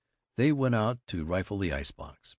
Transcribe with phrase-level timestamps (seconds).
[0.37, 2.29] They went out to rifle the ice box.